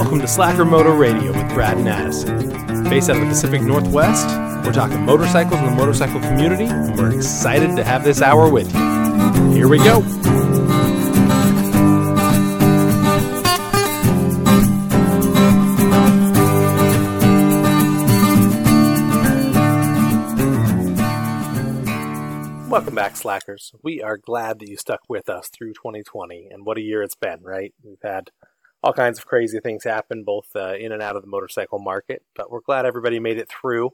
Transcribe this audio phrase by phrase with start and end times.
[0.00, 2.84] Welcome to Slacker Moto Radio with Brad and Addison.
[2.84, 4.26] Based out of the Pacific Northwest,
[4.64, 8.72] we're talking motorcycles and the motorcycle community, and we're excited to have this hour with
[8.72, 9.52] you.
[9.52, 10.00] Here we go.
[22.70, 23.74] Welcome back, Slackers.
[23.82, 27.14] We are glad that you stuck with us through 2020, and what a year it's
[27.14, 27.74] been, right?
[27.82, 28.30] We've had
[28.82, 32.22] all kinds of crazy things happen, both uh, in and out of the motorcycle market,
[32.34, 33.90] but we're glad everybody made it through.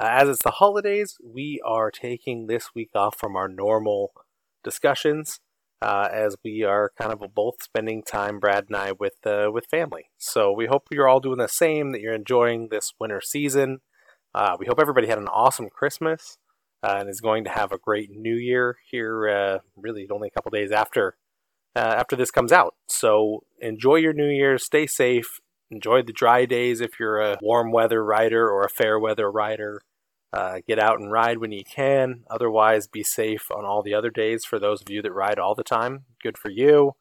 [0.00, 4.12] Uh, as it's the holidays, we are taking this week off from our normal
[4.62, 5.40] discussions,
[5.80, 9.66] uh, as we are kind of both spending time, Brad and I, with uh, with
[9.70, 10.10] family.
[10.18, 13.78] So we hope you're all doing the same, that you're enjoying this winter season.
[14.34, 16.36] Uh, we hope everybody had an awesome Christmas
[16.82, 19.60] uh, and is going to have a great New Year here.
[19.74, 21.16] Really, only a couple days after
[21.76, 22.74] uh, after this comes out.
[22.88, 25.40] So enjoy your New Year, Stay safe.
[25.70, 29.82] Enjoy the dry days if you're a warm weather rider or a fair weather rider.
[30.32, 32.22] Uh, get out and ride when you can.
[32.30, 35.54] Otherwise, be safe on all the other days for those of you that ride all
[35.54, 36.04] the time.
[36.22, 36.92] Good for you.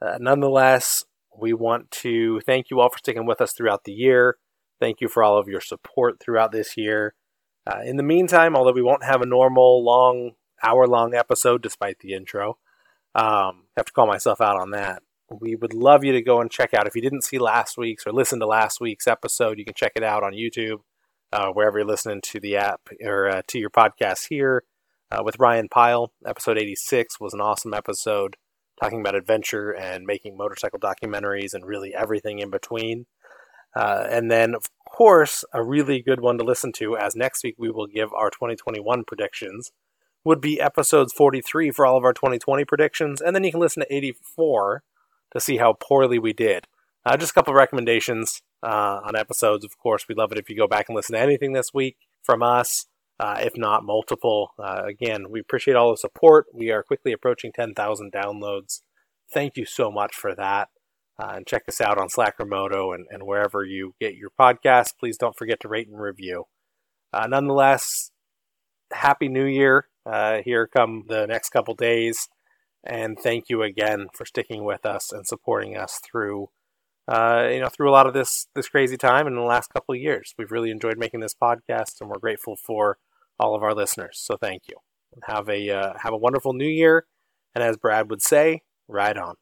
[0.00, 1.04] Uh, nonetheless,
[1.38, 4.36] we want to thank you all for sticking with us throughout the year.
[4.80, 7.14] Thank you for all of your support throughout this year.
[7.66, 10.32] Uh, in the meantime, although we won't have a normal long
[10.62, 12.58] hour long episode despite the intro,
[13.16, 15.02] um, have to call myself out on that.
[15.40, 16.86] We would love you to go and check out.
[16.86, 19.92] If you didn't see last week's or listen to last week's episode, you can check
[19.96, 20.80] it out on YouTube,
[21.32, 24.62] uh, wherever you're listening to the app or uh, to your podcast here.
[25.10, 28.36] Uh, with Ryan Pyle, episode 86 was an awesome episode
[28.80, 33.06] talking about adventure and making motorcycle documentaries and really everything in between.
[33.74, 37.54] Uh, and then, of course, a really good one to listen to, as next week
[37.58, 39.70] we will give our 2021 predictions,
[40.26, 43.20] would be episodes 43 for all of our 2020 predictions.
[43.20, 44.82] And then you can listen to 84
[45.32, 46.66] to see how poorly we did.
[47.04, 49.64] Uh, just a couple of recommendations uh, on episodes.
[49.64, 51.96] Of course, we'd love it if you go back and listen to anything this week
[52.24, 52.86] from us,
[53.20, 54.50] uh, if not multiple.
[54.58, 56.46] Uh, again, we appreciate all the support.
[56.52, 58.80] We are quickly approaching 10,000 downloads.
[59.32, 60.70] Thank you so much for that.
[61.22, 64.94] Uh, and check us out on Slacker Moto and, and wherever you get your podcast.
[64.98, 66.46] Please don't forget to rate and review.
[67.12, 68.10] Uh, nonetheless,
[68.92, 69.88] Happy New Year.
[70.04, 72.28] Uh, here come the next couple days.
[72.84, 76.48] And thank you again for sticking with us and supporting us through,
[77.08, 79.94] uh, you know, through a lot of this this crazy time in the last couple
[79.94, 80.34] of years.
[80.38, 82.98] We've really enjoyed making this podcast, and we're grateful for
[83.40, 84.20] all of our listeners.
[84.22, 84.76] So thank you.
[85.24, 87.06] Have a uh, have a wonderful New Year,
[87.54, 89.34] and as Brad would say, ride on.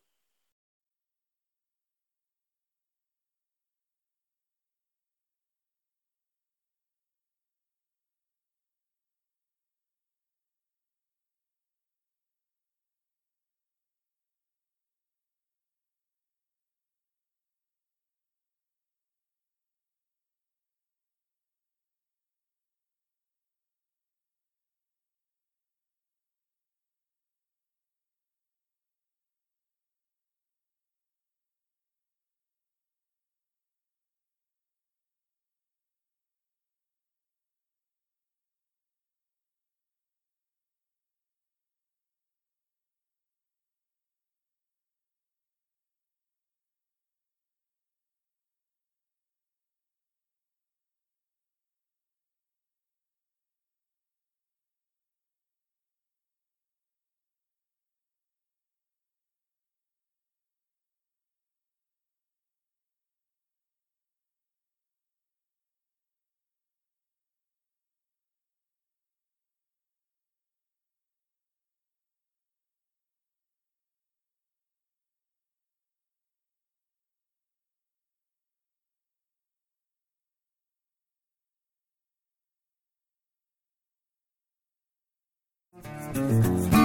[86.14, 86.83] Música